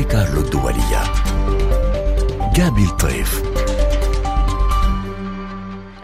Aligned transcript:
مونتي 0.00 0.12
كارلو 0.12 0.40
الدولية 0.40 1.02
جابي 2.56 2.84
الطيف. 2.84 3.42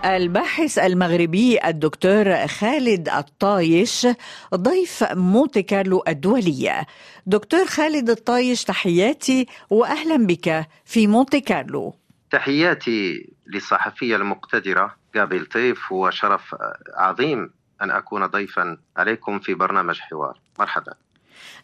الباحث 0.05 0.79
المغربي 0.79 1.59
الدكتور 1.65 2.47
خالد 2.47 3.09
الطايش 3.09 4.07
ضيف 4.55 5.05
مونتي 5.13 5.63
كارلو 5.63 6.05
الدولية. 6.09 6.87
دكتور 7.27 7.67
خالد 7.67 8.11
الطايش 8.11 8.65
تحياتي 8.65 9.47
وأهلا 9.71 10.27
بك 10.27 10.67
في 10.85 11.07
مونتي 11.07 11.41
كارلو 11.41 11.95
تحياتي 12.31 13.33
للصحفية 13.47 14.17
المقتدرة 14.17 14.95
جابي 15.15 15.37
الطيف 15.37 15.93
وشرف 15.93 16.55
عظيم 16.95 17.51
أن 17.83 17.91
أكون 17.91 18.27
ضيفا 18.27 18.79
عليكم 18.97 19.39
في 19.39 19.55
برنامج 19.55 19.99
حوار. 20.01 20.41
مرحبا. 20.59 21.06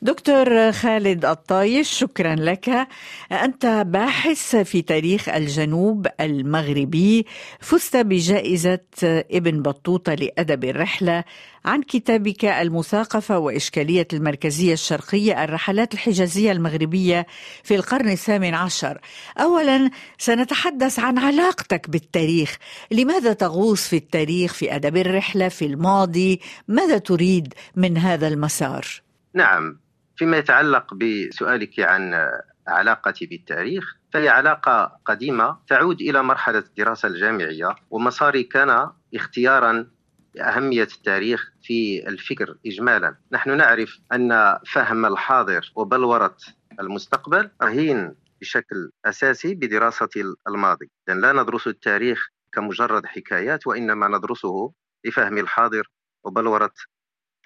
دكتور 0.02 0.72
خالد 0.72 1.24
الطايش 1.24 1.88
شكرا 1.90 2.34
لك. 2.34 2.88
أنت 3.32 3.66
باحث 3.86 4.56
في 4.56 4.82
تاريخ 4.82 5.28
الجنوب 5.28 6.06
المغربي 6.20 7.26
فزت 7.60 7.96
بجائزة 7.96 8.78
ابن 9.02 9.62
بطوطة 9.62 10.14
لأدب 10.14 10.64
الرحلة 10.64 11.24
عن 11.64 11.82
كتابك 11.82 12.44
المثاقفة 12.44 13.38
وإشكالية 13.38 14.08
المركزية 14.12 14.72
الشرقية 14.72 15.44
الرحلات 15.44 15.94
الحجازية 15.94 16.52
المغربية 16.52 17.26
في 17.62 17.74
القرن 17.74 18.08
الثامن 18.08 18.54
عشر. 18.54 18.98
اولا 19.38 19.90
سنتحدث 20.18 20.98
عن 20.98 21.18
علاقتك 21.18 21.90
بالتاريخ. 21.90 22.56
لماذا 22.90 23.32
تغوص 23.32 23.88
في 23.88 23.96
التاريخ 23.96 24.54
في 24.54 24.76
أدب 24.76 24.96
الرحلة 24.96 25.48
في 25.48 25.66
الماضي؟ 25.66 26.40
ماذا 26.68 26.98
تريد 26.98 27.54
من 27.76 27.98
هذا 27.98 28.28
المسار؟ 28.28 29.02
نعم 29.34 29.80
فيما 30.16 30.36
يتعلق 30.36 30.94
بسؤالك 30.94 31.80
عن 31.80 32.30
علاقتي 32.68 33.26
بالتاريخ 33.26 33.96
فهي 34.12 34.28
علاقة 34.28 34.98
قديمة 35.04 35.58
تعود 35.68 36.00
إلى 36.00 36.22
مرحلة 36.22 36.58
الدراسة 36.58 37.08
الجامعية 37.08 37.74
ومساري 37.90 38.42
كان 38.42 38.90
اختيارا 39.14 39.86
أهمية 40.40 40.82
التاريخ 40.82 41.52
في 41.62 42.08
الفكر 42.08 42.56
إجمالا. 42.66 43.16
نحن 43.32 43.56
نعرف 43.56 43.98
أن 44.12 44.58
فهم 44.72 45.06
الحاضر 45.06 45.72
وبلورة 45.76 46.36
المستقبل 46.80 47.50
رهين 47.62 48.14
بشكل 48.40 48.90
أساسي 49.04 49.54
بدراسة 49.54 50.08
الماضي. 50.48 50.90
لأن 51.08 51.20
لا 51.20 51.32
ندرس 51.32 51.66
التاريخ 51.66 52.28
كمجرد 52.52 53.06
حكايات 53.06 53.66
وإنما 53.66 54.08
ندرسه 54.08 54.72
لفهم 55.04 55.38
الحاضر 55.38 55.90
وبلورة 56.24 56.72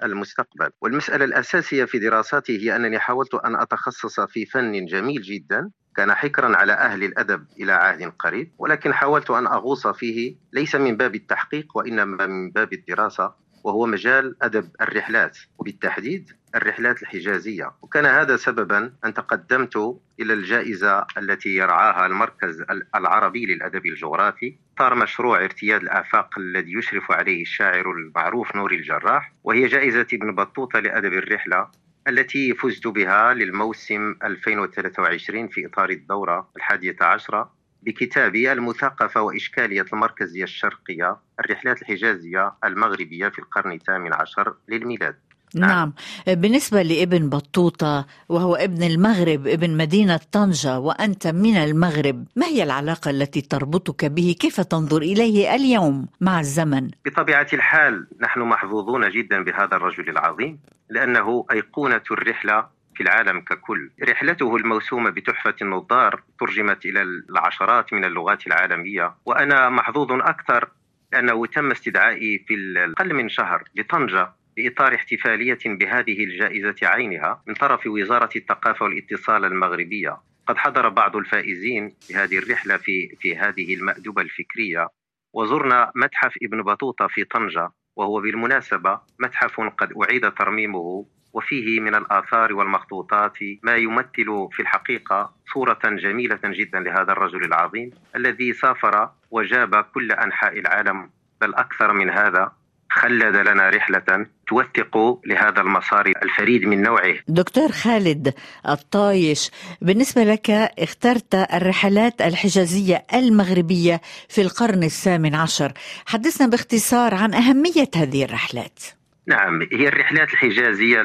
المستقبل. 0.03 0.71
والمسألة 0.81 1.25
الأساسية 1.25 1.85
في 1.85 1.99
دراساتي 1.99 2.59
هي 2.59 2.77
أنني 2.77 2.99
حاولت 2.99 3.35
أن 3.35 3.57
أتخصص 3.57 4.21
في 4.21 4.47
فن 4.47 4.87
جميل 4.87 5.23
جدا 5.23 5.71
كان 5.97 6.15
حكرا 6.15 6.57
على 6.57 6.73
أهل 6.73 7.05
الأدب 7.05 7.47
إلى 7.61 7.73
عهد 7.73 8.13
قريب 8.19 8.53
ولكن 8.59 8.95
حاولت 8.95 9.31
أن 9.31 9.47
أغوص 9.47 9.87
فيه 9.87 10.37
ليس 10.53 10.75
من 10.75 10.97
باب 10.97 11.15
التحقيق 11.15 11.77
وإنما 11.77 12.27
من 12.27 12.51
باب 12.51 12.73
الدراسة 12.73 13.35
وهو 13.65 13.87
مجال 13.87 14.43
أدب 14.43 14.71
الرحلات. 14.81 15.39
وبالتحديد 15.59 16.31
الرحلات 16.57 17.03
الحجازية. 17.03 17.71
وكان 17.83 18.07
هذا 18.07 18.37
سببا 18.37 18.93
أن 19.05 19.15
تقدمت 19.15 19.77
إلى 20.21 20.33
الجائزة 20.33 21.07
التي 21.19 21.57
يرعاها 21.57 22.07
المركز 22.07 22.65
العربي 22.95 23.47
للأدب 23.47 23.87
الجغرافي. 23.87 24.57
صار 24.79 24.95
مشروع 24.95 25.45
ارتياد 25.45 25.83
الآفاق 25.83 26.39
الذي 26.39 26.73
يشرف 26.73 27.13
عليه 27.13 27.43
الشاعر 27.43 27.91
المعروف 27.91 28.57
نوري 28.57 28.77
الجراح 28.77 29.33
وهي 29.45 29.67
جائزة 29.67 30.07
ابن 30.13 30.35
بطوطة 30.35 30.81
لأدب 30.81 31.13
الرحلة 31.13 31.69
التي 32.09 32.55
فزت 32.55 32.87
بها 32.87 33.35
للموسم 33.35 34.15
2023 34.25 35.49
في 35.49 35.67
إطار 35.67 35.91
الدورة 35.91 36.51
الحادية 36.57 36.97
عشرة 37.01 37.53
بكتابي 37.83 38.53
المثقفة 38.53 39.23
وإشكالية 39.23 39.85
المركزية 39.93 40.45
الشرقية 40.45 41.17
الرحلات 41.41 41.83
الحجازية 41.83 42.53
المغربية 42.65 43.29
في 43.29 43.39
القرن 43.39 43.73
الثامن 43.73 44.13
عشر 44.15 44.57
للميلاد. 44.69 45.17
نعم. 45.61 45.93
بالنسبة 46.27 46.83
لابن 46.83 47.29
بطوطة 47.29 48.07
وهو 48.29 48.55
ابن 48.55 48.83
المغرب 48.83 49.47
ابن 49.47 49.77
مدينة 49.77 50.21
طنجة 50.33 50.79
وأنت 50.79 51.27
من 51.27 51.57
المغرب 51.57 52.25
ما 52.37 52.47
هي 52.47 52.63
العلاقة 52.63 53.11
التي 53.11 53.41
تربطك 53.41 54.05
به؟ 54.05 54.37
كيف 54.41 54.61
تنظر 54.61 55.03
إليه 55.03 55.55
اليوم 55.55 56.09
مع 56.21 56.41
الزمن؟ 56.41 56.91
بطبيعة 57.05 57.47
الحال 57.53 58.07
نحن 58.21 58.41
محظوظون 58.41 59.11
جدا 59.11 59.45
بهذا 59.45 59.77
الرجل 59.77 60.09
العظيم 60.09 60.59
لأنه 60.91 61.47
أيقونة 61.53 62.03
الرحلة 62.11 62.67
في 62.95 63.03
العالم 63.03 63.41
ككل. 63.41 63.91
رحلته 64.09 64.57
الموسومة 64.57 65.11
بتحفة 65.11 65.55
النظار 65.63 66.23
ترجمت 66.41 66.87
إلى 66.87 67.03
العشرات 67.03 67.93
من 67.93 68.05
اللغات 68.05 68.47
العالمية 68.47 69.15
وأنا 69.27 69.69
محظوظ 69.69 70.13
أكثر 70.13 70.69
لأنه 71.13 71.47
تم 71.47 71.71
استدعائي 71.71 72.45
في 72.49 72.55
أقل 72.99 73.15
من 73.15 73.29
شهر 73.29 73.65
لطنجة. 73.77 74.33
بإطار 74.57 74.95
احتفالية 74.95 75.59
بهذه 75.65 76.25
الجائزة 76.25 76.75
عينها 76.83 77.43
من 77.47 77.55
طرف 77.55 77.87
وزارة 77.87 78.31
الثقافة 78.37 78.85
والاتصال 78.85 79.45
المغربية. 79.45 80.17
قد 80.47 80.57
حضر 80.57 80.89
بعض 80.89 81.17
الفائزين 81.17 81.95
بهذه 82.11 82.39
الرحلة 82.39 82.77
في 82.77 83.17
في 83.21 83.37
هذه 83.37 83.75
المأدبة 83.75 84.23
الفكرية. 84.23 84.89
وزرنا 85.33 85.93
متحف 85.95 86.35
ابن 86.43 86.63
بطوطة 86.63 87.07
في 87.07 87.25
طنجة 87.25 87.71
وهو 87.97 88.21
بالمناسبة 88.21 89.01
متحف 89.21 89.61
قد 89.61 89.93
أعيد 90.03 90.33
ترميمه. 90.33 91.07
وفيه 91.37 91.81
من 91.81 91.95
الآثار 91.95 92.55
والمخطوطات 92.55 93.39
ما 93.63 93.77
يمثل 93.77 94.49
في 94.53 94.61
الحقيقة 94.61 95.35
صورة 95.55 95.79
جميلة 95.85 96.41
جدا 96.45 96.81
لهذا 96.81 97.13
الرجل 97.13 97.45
العظيم 97.45 97.91
الذي 98.17 98.53
سافر 98.53 99.11
وجاب 99.31 99.85
كل 99.95 100.13
أنحاء 100.13 100.59
العالم 100.59 101.11
بل 101.41 101.55
أكثر 101.55 101.93
من 101.93 102.11
هذا 102.11 102.53
خلد 102.97 103.37
لنا 103.37 103.69
رحلة 103.71 104.27
توثق 104.49 105.21
لهذا 105.27 105.61
المسار 105.61 106.13
الفريد 106.23 106.65
من 106.65 106.83
نوعه. 106.83 107.15
دكتور 107.29 107.73
خالد 107.73 108.35
الطايش 108.69 109.51
بالنسبة 109.83 110.25
لك 110.25 110.51
اخترت 110.79 111.35
الرحلات 111.35 112.23
الحجازية 112.23 113.07
المغربية 113.15 114.01
في 114.29 114.41
القرن 114.43 114.83
الثامن 114.83 115.35
عشر. 115.35 115.73
حدثنا 116.07 116.47
باختصار 116.47 117.15
عن 117.15 117.35
أهمية 117.35 117.91
هذه 117.97 118.25
الرحلات. 118.25 118.81
نعم 119.29 119.63
هي 119.73 119.89
الرحلات 119.89 120.33
الحجازية 120.33 121.03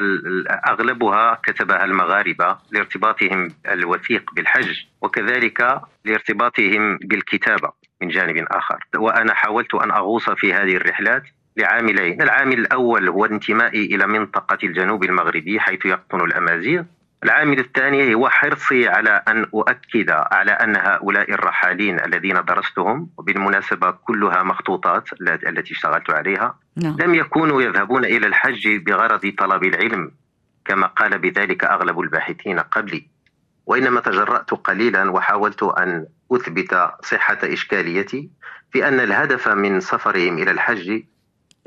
أغلبها 0.68 1.40
كتبها 1.44 1.84
المغاربة 1.84 2.58
لارتباطهم 2.70 3.54
الوثيق 3.68 4.30
بالحج 4.34 4.76
وكذلك 5.02 5.80
لارتباطهم 6.04 6.98
بالكتابة 6.98 7.72
من 8.02 8.08
جانب 8.08 8.46
آخر. 8.50 8.78
وأنا 8.96 9.34
حاولت 9.34 9.74
أن 9.74 9.90
أغوص 9.90 10.30
في 10.30 10.52
هذه 10.52 10.76
الرحلات 10.76 11.22
لعاملين 11.56 12.22
العامل 12.22 12.58
الأول 12.58 13.08
هو 13.08 13.24
انتمائي 13.24 13.84
إلى 13.84 14.06
منطقة 14.06 14.58
الجنوب 14.64 15.04
المغربي 15.04 15.60
حيث 15.60 15.86
يقطن 15.86 16.20
الأمازيغ. 16.20 16.82
العامل 17.24 17.58
الثاني 17.58 18.14
هو 18.14 18.28
حرصي 18.28 18.88
على 18.88 19.22
أن 19.28 19.46
أؤكد 19.54 20.10
على 20.10 20.50
أن 20.50 20.76
هؤلاء 20.76 21.30
الرحالين 21.30 22.00
الذين 22.00 22.44
درستهم 22.44 23.08
وبالمناسبة 23.18 23.90
كلها 23.90 24.42
مخطوطات 24.42 25.08
التي 25.22 25.72
اشتغلت 25.72 26.10
عليها 26.10 26.58
نعم. 26.76 26.96
لم 27.00 27.14
يكونوا 27.14 27.62
يذهبون 27.62 28.04
إلى 28.04 28.26
الحج 28.26 28.68
بغرض 28.68 29.32
طلب 29.38 29.64
العلم 29.64 30.10
كما 30.64 30.86
قال 30.86 31.18
بذلك 31.18 31.64
أغلب 31.64 32.00
الباحثين 32.00 32.58
قبلي. 32.58 33.06
وإنما 33.66 34.00
تجرأت 34.00 34.50
قليلا 34.50 35.10
وحاولت 35.10 35.62
أن 35.62 36.06
أثبت 36.32 36.90
صحة 37.02 37.38
إشكاليتي 37.42 38.30
في 38.72 38.88
أن 38.88 39.00
الهدف 39.00 39.48
من 39.48 39.80
سفرهم 39.80 40.38
إلى 40.38 40.50
الحج 40.50 41.02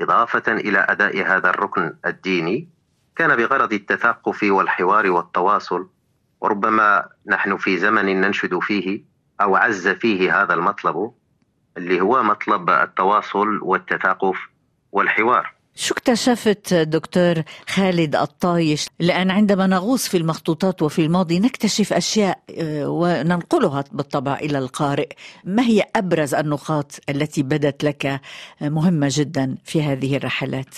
إضافة 0.00 0.52
إلى 0.52 0.78
أداء 0.78 1.26
هذا 1.26 1.50
الركن 1.50 1.96
الديني 2.06 2.68
كان 3.16 3.36
بغرض 3.36 3.72
التثقف 3.72 4.42
والحوار 4.42 5.10
والتواصل 5.10 5.88
وربما 6.40 7.08
نحن 7.26 7.56
في 7.56 7.78
زمن 7.78 8.20
ننشد 8.20 8.58
فيه 8.58 9.04
أو 9.40 9.56
عز 9.56 9.88
فيه 9.88 10.42
هذا 10.42 10.54
المطلب 10.54 11.12
اللي 11.76 12.00
هو 12.00 12.22
مطلب 12.22 12.70
التواصل 12.70 13.58
والتثاقف 13.62 14.38
والحوار. 14.92 15.55
شو 15.78 15.94
اكتشفت 15.94 16.74
دكتور 16.74 17.34
خالد 17.68 18.16
الطايش؟ 18.16 18.88
لأن 19.00 19.30
عندما 19.30 19.66
نغوص 19.66 20.08
في 20.08 20.16
المخطوطات 20.16 20.82
وفي 20.82 21.04
الماضي 21.04 21.38
نكتشف 21.40 21.92
أشياء 21.92 22.38
آه، 22.60 22.88
وننقلها 22.88 23.84
بالطبع 23.92 24.34
إلى 24.34 24.58
القارئ. 24.58 25.08
ما 25.44 25.62
هي 25.62 25.84
أبرز 25.96 26.34
النقاط 26.34 27.00
التي 27.08 27.42
بدت 27.42 27.84
لك 27.84 28.20
مهمة 28.60 29.08
جدا 29.10 29.56
في 29.64 29.82
هذه 29.82 30.16
الرحلات؟ 30.16 30.74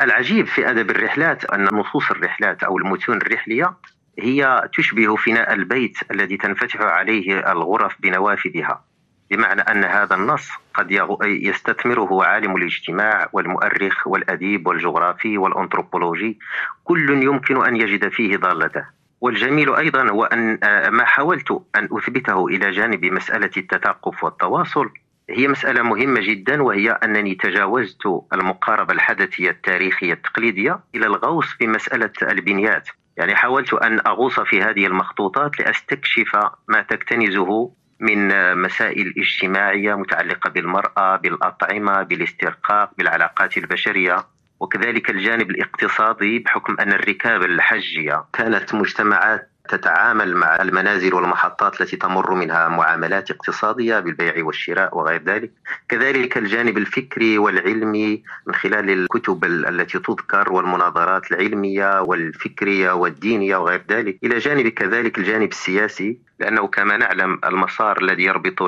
العجيب 0.00 0.46
في 0.46 0.70
أدب 0.70 0.90
الرحلات 0.90 1.44
أن 1.44 1.64
نصوص 1.64 2.10
الرحلات 2.10 2.62
أو 2.62 2.78
المتون 2.78 3.16
الرحلية 3.16 3.76
هي 4.18 4.68
تشبه 4.78 5.16
فناء 5.16 5.52
البيت 5.52 5.96
الذي 6.10 6.36
تنفتح 6.36 6.80
عليه 6.80 7.52
الغرف 7.52 7.96
بنوافذها. 8.00 8.84
بمعنى 9.32 9.60
أن 9.60 9.84
هذا 9.84 10.14
النص 10.14 10.50
قد 10.74 10.90
يستثمره 11.22 12.24
عالم 12.24 12.56
الاجتماع 12.56 13.28
والمؤرخ 13.32 14.06
والأديب 14.06 14.66
والجغرافي 14.66 15.38
والأنثروبولوجي. 15.38 16.38
كل 16.84 17.22
يمكن 17.22 17.66
أن 17.66 17.76
يجد 17.76 18.08
فيه 18.08 18.36
ضالته. 18.36 18.84
والجميل 19.20 19.74
أيضا 19.74 20.10
هو 20.10 20.24
أن 20.24 20.58
ما 20.88 21.04
حاولت 21.04 21.50
أن 21.76 21.88
أثبته 21.92 22.46
إلى 22.46 22.70
جانب 22.70 23.04
مسألة 23.04 23.50
التثقف 23.56 24.24
والتواصل 24.24 24.90
هي 25.30 25.48
مسألة 25.48 25.82
مهمة 25.82 26.20
جدا 26.20 26.62
وهي 26.62 26.90
أنني 26.90 27.34
تجاوزت 27.34 28.06
المقاربة 28.32 28.94
الحدثية 28.94 29.50
التاريخية 29.50 30.12
التقليدية 30.12 30.80
إلى 30.94 31.06
الغوص 31.06 31.46
في 31.46 31.66
مسألة 31.66 32.12
البنيات. 32.22 32.88
يعني 33.16 33.34
حاولت 33.34 33.74
أن 33.74 34.00
أغوص 34.06 34.40
في 34.40 34.62
هذه 34.62 34.86
المخطوطات 34.86 35.60
لأستكشف 35.60 36.36
ما 36.68 36.82
تكتنزه 36.82 37.72
من 38.02 38.28
مسائل 38.58 39.14
اجتماعية 39.18 39.94
متعلقة 39.94 40.50
بالمرأة 40.50 41.16
بالأطعمة 41.16 42.02
بالاسترقاق 42.02 42.90
بالعلاقات 42.98 43.56
البشرية. 43.58 44.16
وكذلك 44.60 45.10
الجانب 45.10 45.50
الاقتصادي 45.50 46.38
بحكم 46.38 46.76
أن 46.80 46.92
الركاب 46.92 47.42
الحجية 47.42 48.24
كانت 48.32 48.74
مجتمعات 48.74 49.51
تتعامل 49.68 50.36
مع 50.36 50.56
المنازل 50.56 51.14
والمحطات 51.14 51.80
التي 51.80 51.96
تمر 51.96 52.34
منها 52.34 52.68
معاملات 52.68 53.30
اقتصادية 53.30 54.00
بالبيع 54.00 54.44
والشراء 54.44 54.98
وغير 54.98 55.22
ذلك. 55.22 55.50
كذلك 55.88 56.38
الجانب 56.38 56.78
الفكري 56.78 57.38
والعلمي 57.38 58.22
من 58.46 58.54
خلال 58.54 58.90
الكتب 58.90 59.44
التي 59.44 59.98
تذكر 59.98 60.52
والمناظرات 60.52 61.32
العلمية 61.32 62.00
والفكرية 62.00 62.92
والدينية 62.92 63.56
وغير 63.56 63.82
ذلك. 63.90 64.18
إلى 64.24 64.38
جانب 64.38 64.68
كذلك 64.68 65.18
الجانب 65.18 65.50
السياسي 65.50 66.18
لأنه 66.40 66.66
كما 66.66 66.96
نعلم 66.96 67.40
المسار 67.44 68.02
الذي 68.02 68.22
يربط 68.24 68.62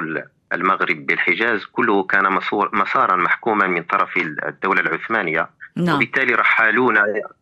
المغرب 0.52 1.06
بالحجاز 1.06 1.64
كله 1.64 2.02
كان 2.04 2.38
مسارا 2.72 3.16
محكوما 3.16 3.66
من 3.66 3.82
طرف 3.82 4.16
الدولة 4.16 4.80
العثمانية. 4.80 5.48
نعم. 5.76 5.96
وبالتالي 5.96 6.34
رحالون 6.34 6.98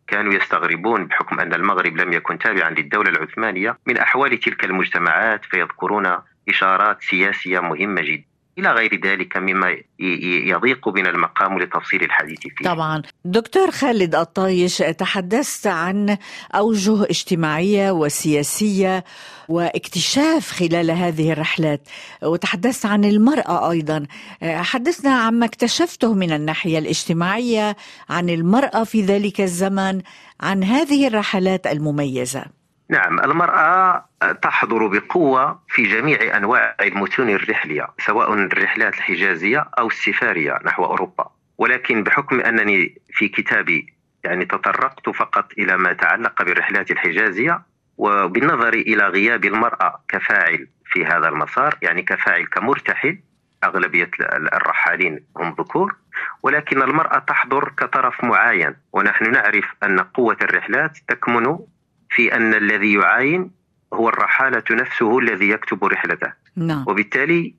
كانوا 0.06 0.34
يستغربون 0.34 1.06
بحكم 1.06 1.40
أن 1.40 1.54
المغرب 1.54 1.96
لم 1.96 2.12
يكن 2.12 2.38
تابعا 2.38 2.70
للدولة 2.70 3.10
العثمانية 3.10 3.78
من 3.86 3.98
أحوال 3.98 4.40
تلك 4.40 4.64
المجتمعات 4.64 5.44
فيذكرون 5.44 6.16
إشارات 6.48 7.02
سياسية 7.02 7.60
مهمة 7.60 8.02
جدا 8.02 8.31
إلى 8.58 8.72
غير 8.72 9.00
ذلك 9.04 9.36
مما 9.36 9.76
يضيق 10.48 10.88
بنا 10.88 11.10
المقام 11.10 11.58
لتفصيل 11.58 12.04
الحديث 12.04 12.38
فيه. 12.40 12.64
طبعا. 12.64 13.02
دكتور 13.24 13.70
خالد 13.70 14.14
الطايش 14.14 14.78
تحدثت 14.78 15.66
عن 15.66 16.16
أوجه 16.54 17.04
اجتماعية 17.04 17.90
وسياسية 17.90 19.04
واكتشاف 19.48 20.50
خلال 20.50 20.90
هذه 20.90 21.32
الرحلات 21.32 21.88
وتحدثت 22.22 22.86
عن 22.86 23.04
المرأة 23.04 23.70
أيضا. 23.70 24.06
حدثنا 24.42 25.10
عما 25.10 25.46
اكتشفته 25.46 26.14
من 26.14 26.32
الناحية 26.32 26.78
الاجتماعية 26.78 27.76
عن 28.08 28.30
المرأة 28.30 28.84
في 28.84 29.02
ذلك 29.02 29.40
الزمن 29.40 30.02
عن 30.40 30.64
هذه 30.64 31.06
الرحلات 31.06 31.66
المميزة. 31.66 32.61
نعم 32.92 33.20
المرأة 33.20 34.04
تحضر 34.42 34.86
بقوة 34.86 35.62
في 35.68 35.82
جميع 35.82 36.36
أنواع 36.36 36.76
المتون 36.80 37.30
الرحلية 37.30 37.88
سواء 38.06 38.34
الرحلات 38.34 38.94
الحجازية 38.94 39.70
أو 39.78 39.86
السفارية 39.86 40.58
نحو 40.64 40.84
أوروبا. 40.84 41.30
ولكن 41.58 42.02
بحكم 42.02 42.40
أنني 42.40 43.00
في 43.12 43.28
كتابي 43.28 43.94
يعني 44.24 44.44
تطرقت 44.44 45.08
فقط 45.08 45.52
إلى 45.58 45.76
ما 45.76 45.92
تعلق 45.92 46.42
بالرحلات 46.42 46.90
الحجازية 46.90 47.62
وبالنظر 47.98 48.74
إلى 48.74 49.06
غياب 49.06 49.44
المرأة 49.44 50.00
كفاعل 50.08 50.68
في 50.84 51.06
هذا 51.06 51.28
المسار 51.28 51.78
يعني 51.82 52.02
كفاعل 52.02 52.44
كمرتحل 52.44 53.18
أغلبية 53.64 54.10
الرحالين 54.30 55.24
هم 55.36 55.56
ذكور 55.58 55.96
ولكن 56.42 56.82
المرأة 56.82 57.18
تحضر 57.18 57.72
كطرف 57.76 58.24
معاين 58.24 58.76
ونحن 58.92 59.30
نعرف 59.30 59.64
أن 59.82 60.00
قوة 60.00 60.36
الرحلات 60.42 60.98
تكمن 61.08 61.58
في 62.14 62.34
أن 62.34 62.54
الذي 62.54 62.92
يعاين 62.92 63.50
هو 63.94 64.08
الرحالة 64.08 64.64
نفسه 64.70 65.18
الذي 65.18 65.48
يكتب 65.48 65.84
رحلته. 65.84 66.32
نعم. 66.56 66.84
وبالتالي 66.88 67.54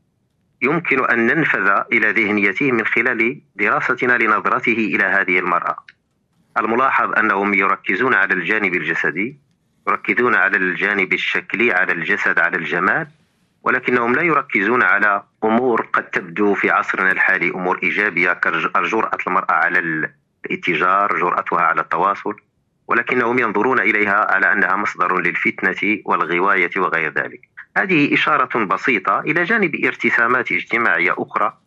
يمكن 0.62 1.06
أن 1.06 1.28
ننفذ 1.28 1.68
إلى 1.94 2.12
ذهنيته 2.12 2.72
من 2.72 2.86
خلال 2.86 3.42
دراستنا 3.56 4.18
لنظرته 4.18 4.96
إلى 4.96 5.04
هذه 5.04 5.40
المرأة. 5.40 5.76
الملاحظ 6.58 7.14
أنهم 7.20 7.54
يركزون 7.54 8.14
على 8.14 8.34
الجانب 8.34 8.74
الجسدي 8.74 9.38
يركزون 9.88 10.36
على 10.36 10.58
الجانب 10.58 11.14
الشكلي 11.14 11.72
على 11.72 11.92
الجسد 11.92 12.40
على 12.40 12.58
الجمال 12.58 13.08
ولكنهم 13.64 14.16
لا 14.16 14.22
يركزون 14.22 14.84
على 14.84 15.24
أمور 15.44 15.82
قد 15.94 16.04
تبدو 16.04 16.54
في 16.54 16.70
عصرنا 16.70 17.12
الحالي 17.12 17.50
أمور 17.50 17.80
إيجابية 17.84 18.34
كجرأة 18.34 19.18
المرأة 19.28 19.52
على 19.52 19.80
الاتجار 20.46 21.20
جرأتها 21.20 21.62
على 21.62 21.82
التواصل. 21.82 22.36
ولكنهم 22.88 23.40
ينظرون 23.40 23.80
إليها 23.80 24.34
على 24.34 24.54
أنها 24.54 24.76
مصدر 24.76 25.22
للفتنة 25.22 26.00
والغواية 26.06 26.72
وغير 26.78 27.14
ذلك. 27.14 27.42
هذه 27.78 28.14
إشارة 28.14 28.66
بسيطة 28.66 29.20
إلى 29.20 29.44
جانب 29.44 29.86
ارتسامات 29.86 30.52
اجتماعية 30.52 31.16
أخرى 31.18 31.58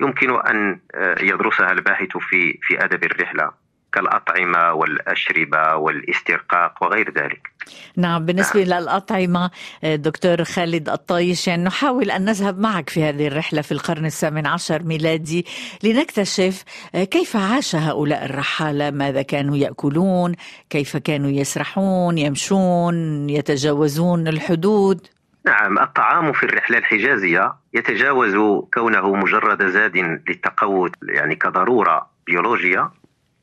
يمكن 0.00 0.30
أن 0.30 0.80
آه، 0.94 1.22
يدرسها 1.22 1.72
الباحث 1.72 2.16
في 2.16 2.58
في 2.62 2.84
أدب 2.84 3.04
الرحلة. 3.04 3.50
كالأطعمة 3.92 4.72
والأشربة 4.72 5.74
والاسترقاق 5.76 6.82
وغير 6.82 7.12
ذلك. 7.14 7.50
نعم 7.96 8.26
بالنسبة 8.26 8.64
نعم. 8.64 8.80
للأطعمة 8.82 9.50
دكتور 9.84 10.44
خالد 10.44 10.88
الطايش 10.88 11.48
يعني 11.48 11.64
نحاول 11.64 12.10
أن 12.10 12.24
نذهب 12.24 12.58
معك 12.58 12.90
في 12.90 13.04
هذه 13.04 13.26
الرحلة 13.26 13.62
في 13.62 13.72
القرن 13.72 14.06
الثامن 14.06 14.46
عشر 14.46 14.82
ميلادي. 14.82 15.46
لنكتشف 15.82 16.64
كيف 16.92 17.36
عاش 17.36 17.76
هؤلاء 17.76 18.24
الرحالة؟ 18.24 18.90
ماذا 18.90 19.22
كانوا 19.22 19.56
يأكلون؟ 19.56 20.34
كيف 20.70 20.96
كانوا 20.96 21.30
يسرحون؟ 21.30 22.18
يمشون؟ 22.18 23.30
يتجاوزون 23.30 24.28
الحدود؟ 24.28 25.06
نعم 25.46 25.78
الطعام 25.78 26.32
في 26.32 26.42
الرحلة 26.42 26.78
الحجازية 26.78 27.52
يتجاوز 27.74 28.34
كونه 28.74 29.14
مجرد 29.14 29.66
زاد 29.66 29.96
للتقوت 30.28 30.92
يعني 31.02 31.34
كضرورة 31.36 32.06
بيولوجية. 32.26 32.90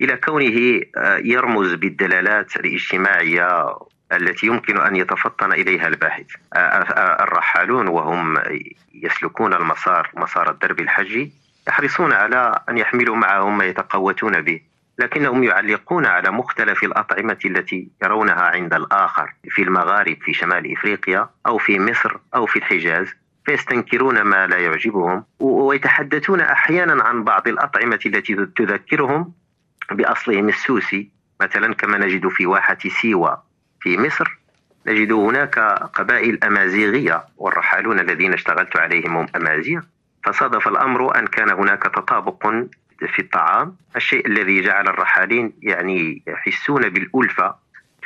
إلى 0.01 0.17
كونه 0.17 0.81
آه، 0.97 1.17
يرمز 1.17 1.73
بالدلالات 1.73 2.55
الاجتماعية 2.55 3.75
التي 4.11 4.47
يمكن 4.47 4.77
أن 4.77 4.95
يتفطن 4.95 5.53
إليها 5.53 5.87
الباحث. 5.87 6.25
آه، 6.53 6.57
آه، 6.57 7.23
الرحالون 7.23 7.87
وهم 7.87 8.37
يسلكون 8.93 9.53
المسار 9.53 10.11
مسار 10.15 10.51
الدرب 10.51 10.79
الحجي 10.79 11.31
يحرصون 11.67 12.13
على 12.13 12.59
أن 12.69 12.77
يحملوا 12.77 13.15
معهم 13.15 13.57
ما 13.57 13.65
يتقوتون 13.65 14.41
به. 14.41 14.61
لكنهم 14.99 15.43
يعلقون 15.43 16.05
على 16.05 16.31
مختلف 16.31 16.83
الأطعمة 16.83 17.37
التي 17.45 17.87
يرونها 18.03 18.41
عند 18.41 18.73
الآخر 18.73 19.33
في 19.49 19.61
المغارب 19.61 20.17
في 20.21 20.33
شمال 20.33 20.71
إفريقيا 20.71 21.29
أو 21.47 21.57
في 21.57 21.79
مصر 21.79 22.17
أو 22.35 22.45
في 22.45 22.59
الحجاز 22.59 23.07
فيستنكرون 23.45 24.21
ما 24.21 24.47
لا 24.47 24.57
يعجبهم 24.57 25.23
ويتحدثون 25.39 26.41
أحيانا 26.41 27.03
عن 27.03 27.23
بعض 27.23 27.47
الأطعمة 27.47 27.99
التي 28.05 28.35
تذكرهم 28.55 29.33
بأصلهم 29.91 30.49
السوسي 30.49 31.09
مثلا 31.41 31.73
كما 31.73 31.97
نجد 31.97 32.27
في 32.27 32.45
واحة 32.45 32.77
سيوة 33.01 33.43
في 33.79 33.97
مصر 33.97 34.37
نجد 34.87 35.11
هناك 35.11 35.59
قبائل 35.93 36.43
أمازيغية 36.43 37.23
والرحالون 37.37 37.99
الذين 37.99 38.33
اشتغلت 38.33 38.77
عليهم 38.77 39.17
هم 39.17 39.27
أمازيغ. 39.35 39.81
فصادف 40.23 40.67
الأمر 40.67 41.19
أن 41.19 41.27
كان 41.27 41.49
هناك 41.49 41.83
تطابق 41.83 42.47
في 43.07 43.19
الطعام 43.19 43.75
الشيء 43.95 44.27
الذي 44.27 44.61
جعل 44.61 44.87
الرحالين 44.87 45.53
يعني 45.61 46.23
يحسون 46.27 46.89
بالألفة 46.89 47.55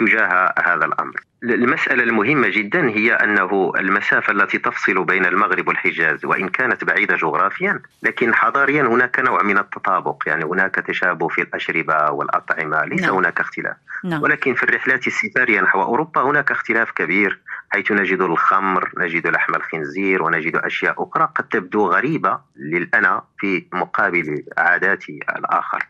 تجاه 0.06 0.54
هذا 0.60 0.86
الأمر 0.86 1.22
المسألة 1.44 2.04
المهمة 2.04 2.48
جدا 2.48 2.90
هي 2.90 3.14
أنه 3.14 3.72
المسافة 3.80 4.34
التي 4.34 4.58
تفصل 4.58 5.04
بين 5.04 5.26
المغرب 5.26 5.68
والحجاز 5.68 6.26
وإن 6.26 6.50
كانت 6.50 6.84
بعيدة 6.84 7.16
جغرافيا 7.16 7.80
لكن 8.04 8.36
حضاريا 8.36 8.84
هناك 8.84 9.20
نوع 9.20 9.44
من 9.44 9.58
التطابق 9.58 10.24
يعني 10.28 10.46
هناك 10.46 10.76
تشابه 10.76 11.28
في 11.28 11.42
الأشربة 11.42 12.12
والأطعمة 12.12 12.86
ليس 12.86 13.02
نعم. 13.02 13.16
هناك 13.16 13.40
اختلاف 13.40 13.76
نعم. 14.04 14.22
ولكن 14.22 14.54
في 14.54 14.64
الرحلات 14.64 15.08
السفارية 15.08 15.62
نحو 15.62 15.82
أوروبا 15.82 16.22
هناك 16.22 16.52
اختلاف 16.52 16.92
كبير 16.92 17.40
حيث 17.70 17.92
نجد 17.92 18.22
الخمر 18.22 18.92
نجد 18.98 19.28
لحم 19.28 19.56
الخنزير 19.56 20.24
ونجد 20.24 20.56
أشياء 20.56 21.04
أخرى 21.04 21.30
قد 21.36 21.44
تبدو 21.44 21.88
غريبة 21.88 22.40
للأنا 22.56 23.24
في 23.38 23.66
مقابل 23.74 24.44
عادات 24.58 25.10
الآخر 25.10 25.88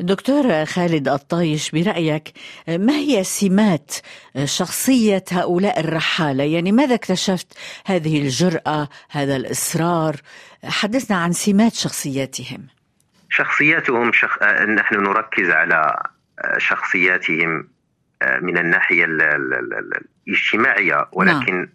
دكتور 0.00 0.64
خالد 0.64 1.08
الطايش 1.08 1.70
برأيك 1.70 2.32
ما 2.68 2.92
هي 2.92 3.24
سمات 3.24 3.92
شخصية 4.44 5.24
هؤلاء 5.30 5.80
الرحالة؟ 5.80 6.44
يعني 6.44 6.72
ماذا 6.72 6.94
اكتشفت 6.94 7.58
هذه 7.86 8.22
الجرأة 8.22 8.88
هذا 9.10 9.36
الإصرار؟ 9.36 10.16
حدثنا 10.64 11.16
عن 11.16 11.32
سمات 11.32 11.74
شخصياتهم. 11.74 12.66
شخصياتهم 13.30 14.12
شخ... 14.12 14.42
نحن 14.78 14.94
نركز 14.94 15.50
على 15.50 16.02
شخصياتهم 16.58 17.68
من 18.42 18.58
الناحية 18.58 19.04
الاجتماعية 20.28 21.08
ولكن 21.12 21.54
نعم. 21.54 21.68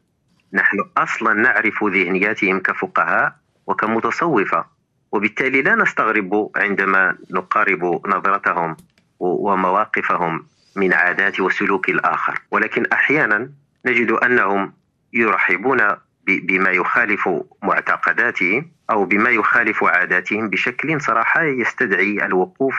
نحن 0.54 0.78
أصلا 0.98 1.34
نعرف 1.34 1.84
ذهنياتهم 1.84 2.60
كفقهاء 2.60 3.36
وكمتصوفة. 3.68 4.66
وبالتالي 5.12 5.62
لا 5.62 5.76
نستغرب 5.76 6.52
عندما 6.56 7.18
نقارب 7.32 8.02
نظرتهم 8.08 8.78
ومواقفهم 9.20 10.46
من 10.76 10.94
عادات 10.94 11.40
وسلوك 11.40 11.90
الآخر. 11.90 12.40
ولكن 12.52 12.86
أحيانا 12.94 13.50
نجد 13.86 14.12
أنهم 14.12 14.74
يرحبون 15.14 15.80
بما 16.28 16.70
يخالف 16.70 17.30
معتقداتهم 17.64 18.72
أو 18.92 19.06
بما 19.06 19.30
يخالف 19.30 19.84
عاداتهم 19.84 20.50
بشكل 20.50 21.02
صراحة 21.02 21.44
يستدعي 21.44 22.26
الوقوف 22.26 22.76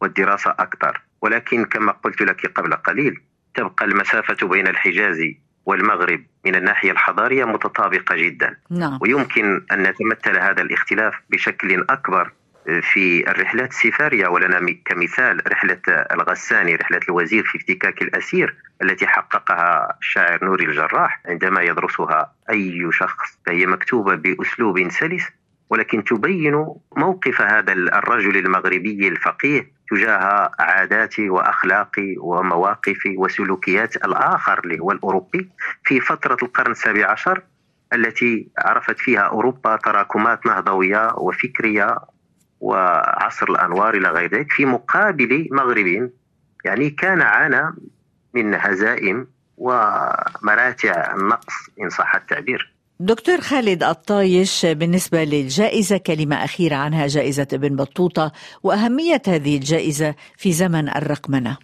والدراسة 0.00 0.50
أكثر. 0.50 1.00
ولكن 1.22 1.64
كما 1.64 1.92
قلت 1.92 2.22
لك 2.22 2.46
قبل 2.46 2.72
قليل 2.74 3.20
تبقى 3.54 3.84
المسافة 3.84 4.48
بين 4.48 4.66
الحجاز 4.68 5.20
والمغرب 5.66 6.24
من 6.44 6.54
الناحية 6.54 6.90
الحضارية 6.90 7.44
متطابقة 7.44 8.16
جدا 8.16 8.56
نعم. 8.70 8.98
ويمكن 9.02 9.66
أن 9.72 9.82
نتمثل 9.82 10.38
هذا 10.38 10.62
الاختلاف 10.62 11.14
بشكل 11.30 11.84
أكبر 11.90 12.32
في 12.64 13.30
الرحلات 13.30 13.70
السفارية 13.70 14.28
ولنا 14.28 14.76
كمثال 14.84 15.52
رحلة 15.52 15.80
الغساني 15.88 16.74
رحلة 16.74 17.00
الوزير 17.08 17.44
في 17.44 17.58
افتكاك 17.58 18.02
الأسير 18.02 18.54
التي 18.82 19.06
حققها 19.06 19.96
الشاعر 20.00 20.44
نوري 20.44 20.64
الجراح 20.64 21.22
عندما 21.26 21.62
يدرسها 21.62 22.32
أي 22.50 22.88
شخص 22.92 23.38
فهي 23.46 23.66
مكتوبة 23.66 24.14
بأسلوب 24.14 24.90
سلس 24.90 25.24
ولكن 25.72 26.04
تبين 26.04 26.66
موقف 26.96 27.40
هذا 27.40 27.72
الرجل 27.72 28.36
المغربي 28.36 29.08
الفقيه 29.08 29.72
تجاه 29.90 30.50
عادات 30.58 31.20
وأخلاق 31.20 31.90
ومواقف 32.18 32.98
وسلوكيات 33.16 33.96
الآخر 33.96 34.60
اللي 34.64 34.80
هو 34.80 34.92
الأوروبي 34.92 35.50
في 35.84 36.00
فترة 36.00 36.36
القرن 36.42 36.70
السابع 36.70 37.10
عشر 37.10 37.42
التي 37.92 38.48
عرفت 38.58 38.98
فيها 38.98 39.20
أوروبا 39.20 39.76
تراكمات 39.76 40.46
نهضوية 40.46 41.14
وفكرية 41.14 41.96
وعصر 42.60 43.46
الأنوار 43.50 43.94
إلى 43.94 44.08
غير 44.08 44.30
ذلك 44.34 44.52
في 44.52 44.66
مقابل 44.66 45.48
مغرب 45.50 46.10
يعني 46.64 46.90
كان 46.90 47.22
عانى 47.22 47.76
من 48.34 48.54
هزائم 48.54 49.26
ومراتع 49.56 51.14
النقص 51.14 51.54
إن 51.80 51.90
صح 51.90 52.14
التعبير. 52.14 52.71
دكتور 53.04 53.40
خالد 53.40 53.82
الطايش 53.82 54.66
بالنسبة 54.66 55.24
للجائزة 55.24 55.98
كلمة 55.98 56.44
أخيرة 56.44 56.76
عنها 56.76 57.06
جائزة 57.06 57.46
ابن 57.52 57.76
بطوطة 57.76 58.32
وأهمية 58.62 59.22
هذه 59.26 59.56
الجائزة 59.56 60.14
في 60.36 60.52
زمن 60.52 60.88
الرقمنة. 60.88 61.58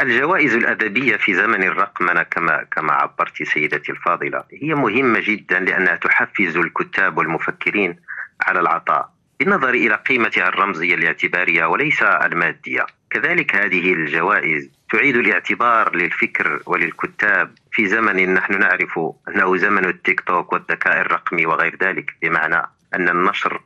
الجوائز 0.00 0.54
الأدبية 0.54 1.16
في 1.16 1.34
زمن 1.34 1.62
الرقمنة 1.62 2.22
كما 2.22 2.64
كما 2.70 2.92
عبرت 2.92 3.42
سيدتي 3.42 3.92
الفاضلة 3.92 4.44
هي 4.62 4.74
مهمة 4.74 5.20
جدا 5.26 5.60
لأنها 5.60 5.96
تحفز 5.96 6.56
الكتاب 6.56 7.18
والمفكرين 7.18 7.96
على 8.40 8.60
العطاء 8.60 9.10
بالنظر 9.40 9.74
إلى 9.74 9.94
قيمتها 9.94 10.48
الرمزية 10.48 10.94
الاعتبارية 10.94 11.64
وليس 11.64 12.02
المادية. 12.02 12.86
كذلك 13.10 13.56
هذه 13.56 13.92
الجوائز 13.92 14.70
تعيد 14.92 15.16
الاعتبار 15.16 15.96
للفكر 15.96 16.62
وللكتاب 16.66 17.54
في 17.74 17.86
زمن 17.86 18.34
نحن 18.34 18.58
نعرف 18.58 19.00
أنه 19.28 19.56
زمن 19.56 19.84
التيك 19.84 20.20
توك 20.20 20.52
والذكاء 20.52 21.00
الرقمي 21.00 21.46
وغير 21.46 21.76
ذلك 21.82 22.16
بمعنى 22.22 22.62
أن 22.94 23.08
النشر 23.08 23.60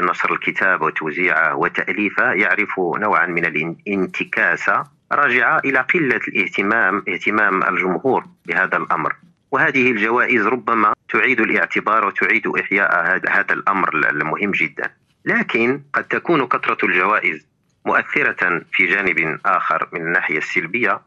نشر 0.00 0.32
الكتاب 0.32 0.82
وتوزيعه 0.82 1.56
وتاليفه 1.56 2.32
يعرف 2.32 2.78
نوعا 2.78 3.26
من 3.26 3.44
الانتكاسة 3.44 4.84
راجعة 5.12 5.58
إلى 5.64 5.78
قلة 5.78 6.20
الاهتمام 6.28 7.04
اهتمام 7.08 7.62
الجمهور 7.62 8.24
بهذا 8.46 8.76
الأمر. 8.76 9.16
وهذه 9.50 9.90
الجوائز 9.90 10.46
ربما 10.46 10.94
تعيد 11.08 11.40
الاعتبار 11.40 12.06
وتعيد 12.06 12.46
إحياء 12.46 13.22
هذا 13.30 13.54
الأمر 13.54 13.94
المهم 13.94 14.50
جدا. 14.50 14.90
لكن 15.24 15.80
قد 15.92 16.04
تكون 16.04 16.46
كثرة 16.46 16.86
الجوائز 16.86 17.46
مؤثرة 17.86 18.62
في 18.72 18.86
جانب 18.86 19.40
آخر 19.46 19.88
من 19.92 20.00
الناحية 20.00 20.38
السلبية 20.38 21.00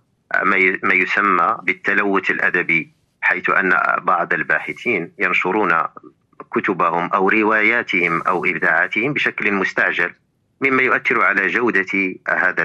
ما 0.84 0.94
يسمى 0.94 1.58
بالتلوث 1.64 2.32
الأدبي 2.32 2.94
حيث 3.22 3.50
أن 3.50 3.78
بعض 4.02 4.34
الباحثين 4.34 5.12
ينشرون 5.20 5.84
كتبهم 6.52 7.10
أو 7.14 7.30
رواياتهم 7.30 8.22
أو 8.22 8.46
إبداعاتهم 8.46 9.14
بشكل 9.14 9.52
مستعجل 9.52 10.14
مما 10.62 10.84
يؤثر 10.84 11.26
على 11.26 11.48
جودة 11.48 12.16
هذا 12.30 12.64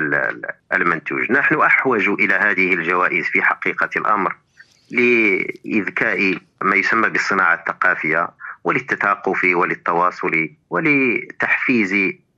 المنتوج. 0.73 1.33
نحن 1.33 1.61
أحوج 1.61 2.09
إلى 2.09 2.35
هذه 2.35 2.75
الجوائز 2.75 3.25
في 3.27 3.43
حقيقة 3.43 3.91
الأمر 3.97 4.37
لإذكاء 4.91 6.39
ما 6.63 6.77
يسمى 6.77 7.09
بالصناعة 7.09 7.55
الثقافية 7.55 8.29
وللتثاقف 8.65 9.45
وللتواصل 9.45 10.49
ولتحفيز 10.71 11.93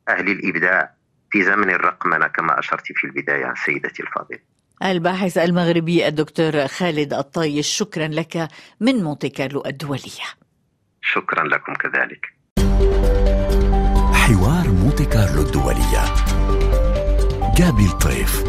أهل 0.09 0.29
الإبداع 0.29 0.91
في 1.31 1.43
زمن 1.43 1.71
الرقمنة 1.71 2.27
كما 2.27 2.59
أشرت 2.59 2.93
في 2.93 3.05
البداية 3.05 3.55
سيدتي 3.65 4.03
الفاضلة 4.03 4.39
الباحث 4.85 5.39
المغربي 5.39 6.09
الدكتور 6.09 6.67
خالد 6.67 7.15
الطايش 7.15 7.67
شكرا 7.67 8.09
لك 8.09 8.49
من 8.81 8.95
مونتي 9.05 9.29
كارلو 9.29 9.63
الدولية. 9.67 10.29
شكرا 11.03 11.45
لكم 11.45 11.73
كذلك. 11.75 12.27
حوار 14.15 14.69
مونتي 14.69 15.05
كارلو 15.05 15.43
الدولية. 15.43 16.05
جابي 17.57 17.87
الطيف 17.87 18.45